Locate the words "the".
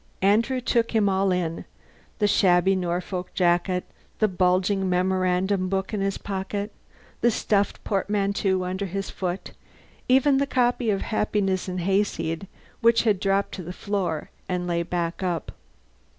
2.17-2.25, 4.17-4.27, 7.21-7.29, 10.39-10.47, 13.61-13.71